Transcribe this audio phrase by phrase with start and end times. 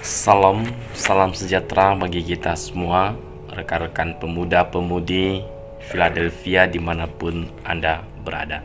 [0.00, 0.64] Salam,
[0.96, 3.12] salam sejahtera bagi kita semua,
[3.52, 5.44] rekan-rekan pemuda-pemudi
[5.92, 8.64] Philadelphia di mana pun Anda berada.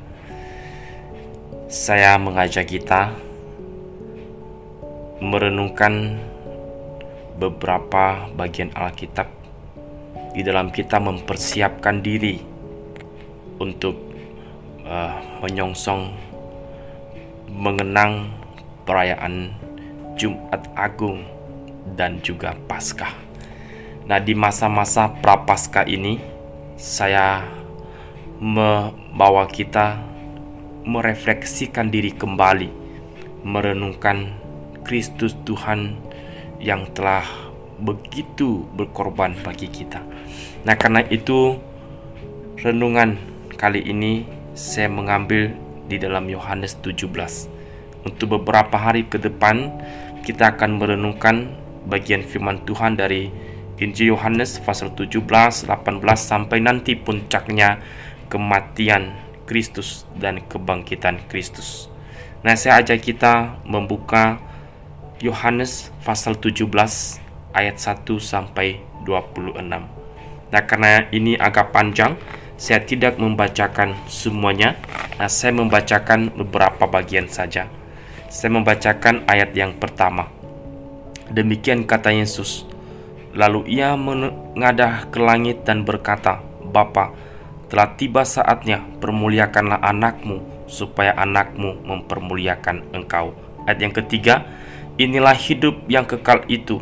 [1.67, 3.11] Saya mengajak kita
[5.19, 6.23] merenungkan
[7.35, 9.27] beberapa bagian Alkitab
[10.31, 12.39] di dalam kita mempersiapkan diri
[13.59, 13.99] untuk
[14.87, 16.15] uh, menyongsong
[17.51, 18.31] mengenang
[18.87, 19.51] perayaan
[20.15, 21.34] Jumat Agung
[21.93, 23.13] dan juga Paskah.
[24.05, 26.21] Nah, di masa-masa Prapaskah ini
[26.77, 27.41] saya
[28.37, 29.97] membawa kita
[30.85, 32.69] merefleksikan diri kembali,
[33.41, 34.37] merenungkan
[34.85, 35.97] Kristus Tuhan
[36.61, 37.25] yang telah
[37.81, 40.05] begitu berkorban bagi kita.
[40.69, 41.57] Nah, karena itu
[42.61, 43.17] renungan
[43.57, 45.49] kali ini saya mengambil
[45.89, 47.49] di dalam Yohanes 17.
[48.05, 49.73] Untuk beberapa hari ke depan
[50.21, 53.29] kita akan merenungkan bagian firman Tuhan dari
[53.75, 55.19] Injil Yohanes pasal 17,
[55.67, 55.67] 18
[56.15, 57.83] sampai nanti puncaknya
[58.31, 61.91] kematian Kristus dan kebangkitan Kristus.
[62.41, 64.37] Nah, saya ajak kita membuka
[65.19, 66.69] Yohanes pasal 17
[67.55, 69.59] ayat 1 sampai 26.
[70.51, 72.15] Nah, karena ini agak panjang,
[72.55, 74.79] saya tidak membacakan semuanya.
[75.19, 77.67] Nah, saya membacakan beberapa bagian saja.
[78.31, 80.34] Saya membacakan ayat yang pertama.
[81.33, 82.69] Demikian kata Yesus.
[83.35, 87.11] Lalu ia mengadah ke langit dan berkata, Bapa,
[87.67, 93.33] telah tiba saatnya permuliakanlah anakmu, supaya anakmu mempermuliakan engkau.
[93.65, 94.45] Ayat yang ketiga,
[95.01, 96.79] inilah hidup yang kekal itu,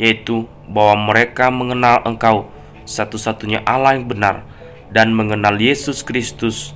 [0.00, 2.48] yaitu bahwa mereka mengenal engkau,
[2.88, 4.42] satu-satunya Allah yang benar,
[4.90, 6.72] dan mengenal Yesus Kristus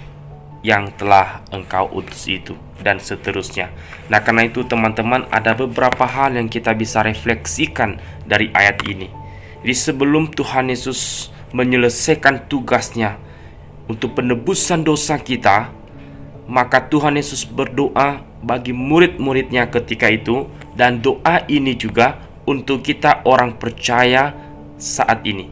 [0.67, 3.71] yang telah engkau utus itu dan seterusnya.
[4.11, 9.11] Nah, karena itu teman-teman ada beberapa hal yang kita bisa refleksikan dari ayat ini.
[9.63, 13.19] Jadi sebelum Tuhan Yesus menyelesaikan tugasnya
[13.87, 15.71] untuk penebusan dosa kita,
[16.47, 20.47] maka Tuhan Yesus berdoa bagi murid-muridnya ketika itu
[20.79, 24.31] dan doa ini juga untuk kita orang percaya
[24.79, 25.51] saat ini.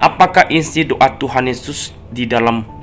[0.00, 2.79] Apakah isi doa Tuhan Yesus di dalam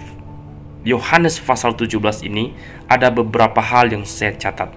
[0.88, 2.56] Yohanes pasal 17 ini
[2.88, 4.72] ada beberapa hal yang saya catat.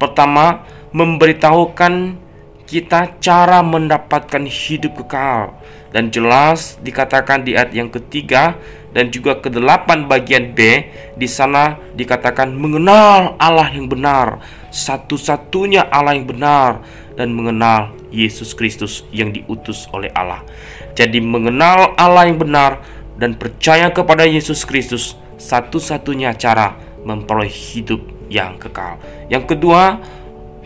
[0.00, 0.64] Pertama,
[0.96, 2.16] memberitahukan
[2.64, 5.52] kita cara mendapatkan hidup kekal
[5.92, 8.56] dan jelas dikatakan di ayat yang ketiga
[8.96, 14.40] dan juga kedelapan bagian B di sana dikatakan mengenal Allah yang benar
[14.72, 16.80] satu-satunya Allah yang benar
[17.12, 20.40] dan mengenal Yesus Kristus yang diutus oleh Allah
[20.96, 22.80] jadi mengenal Allah yang benar
[23.20, 27.98] dan percaya kepada Yesus Kristus satu-satunya cara memperoleh hidup
[28.30, 29.02] yang kekal.
[29.26, 29.98] Yang kedua,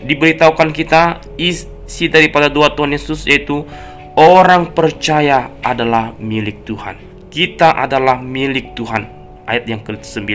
[0.05, 3.65] diberitahukan kita isi daripada doa Tuhan Yesus yaitu
[4.13, 7.01] orang percaya adalah milik Tuhan.
[7.33, 9.17] Kita adalah milik Tuhan.
[9.47, 10.27] Ayat yang ke-9.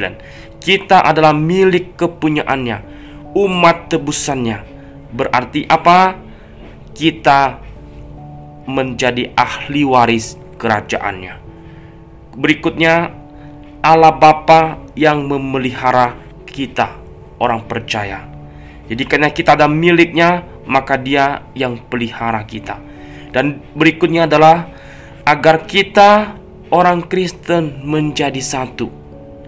[0.62, 2.78] Kita adalah milik kepunyaannya,
[3.36, 4.64] umat tebusannya.
[5.12, 6.16] Berarti apa?
[6.96, 7.60] Kita
[8.64, 11.34] menjadi ahli waris kerajaannya.
[12.38, 13.21] Berikutnya
[13.82, 16.14] Allah Bapa yang memelihara
[16.46, 16.94] kita
[17.42, 18.22] orang percaya.
[18.86, 22.78] Jadi karena kita ada miliknya, maka dia yang pelihara kita.
[23.34, 24.70] Dan berikutnya adalah
[25.26, 26.38] agar kita
[26.70, 28.86] orang Kristen menjadi satu.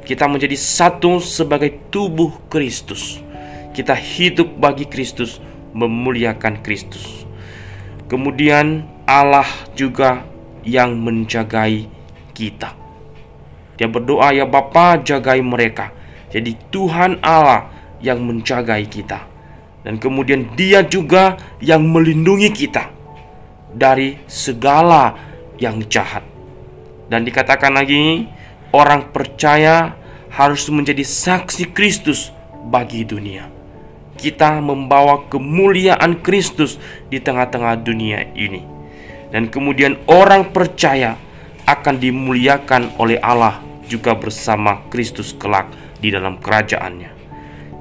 [0.02, 3.22] Kita menjadi satu sebagai tubuh Kristus.
[3.70, 5.38] Kita hidup bagi Kristus,
[5.78, 7.22] memuliakan Kristus.
[8.10, 9.46] Kemudian Allah
[9.78, 10.26] juga
[10.66, 11.86] yang menjagai
[12.34, 12.83] kita.
[13.74, 15.90] Dia berdoa, "Ya Bapa, jagai mereka."
[16.34, 17.70] Jadi Tuhan Allah
[18.02, 19.22] yang menjagai kita.
[19.84, 22.90] Dan kemudian Dia juga yang melindungi kita
[23.70, 25.14] dari segala
[25.60, 26.24] yang jahat.
[27.06, 28.26] Dan dikatakan lagi,
[28.72, 29.94] orang percaya
[30.34, 32.34] harus menjadi saksi Kristus
[32.66, 33.46] bagi dunia.
[34.18, 36.80] Kita membawa kemuliaan Kristus
[37.12, 38.62] di tengah-tengah dunia ini.
[39.30, 41.18] Dan kemudian orang percaya
[41.64, 45.68] akan dimuliakan oleh Allah juga bersama Kristus kelak
[46.00, 47.10] di dalam kerajaannya.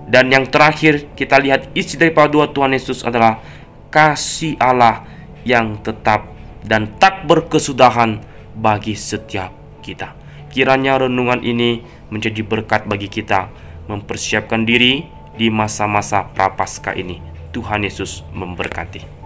[0.08, 3.40] Dan yang terakhir kita lihat isi daripada dua Tuhan Yesus adalah
[3.88, 5.04] kasih Allah
[5.48, 6.28] yang tetap
[6.64, 8.20] dan tak berkesudahan
[8.56, 9.52] bagi setiap
[9.84, 10.16] kita.
[10.54, 11.82] Kiranya renungan ini
[12.14, 13.50] menjadi berkat bagi kita
[13.90, 15.04] mempersiapkan diri
[15.34, 17.20] di masa-masa prapaskah ini.
[17.54, 19.23] Tuhan Yesus memberkati.